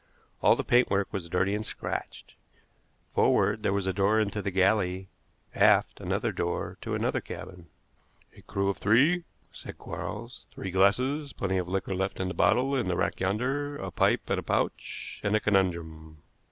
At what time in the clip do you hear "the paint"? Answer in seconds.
0.55-0.89